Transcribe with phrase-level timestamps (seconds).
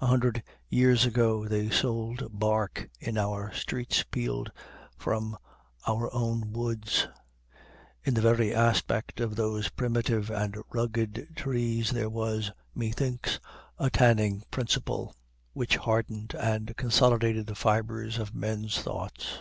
[0.00, 4.50] A hundred years ago they sold bark in our streets peeled
[4.98, 5.36] from
[5.86, 7.06] our own woods.
[8.02, 13.38] In the very aspect of those primitive and rugged trees, there was, methinks,
[13.78, 15.14] a tanning principle
[15.52, 19.38] which hardened and consolidated the fibers of men's thoughts.